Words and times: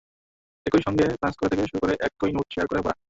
একই 0.65 0.81
সঙ্গে 0.87 1.05
ক্লাস 1.11 1.35
করা 1.37 1.49
থেকে 1.49 1.63
শুরু 1.63 1.79
করে 1.79 1.93
একই 1.99 2.31
নোট 2.31 2.47
শেয়ার 2.53 2.67
করে 2.67 2.81
পড়া। 2.81 2.95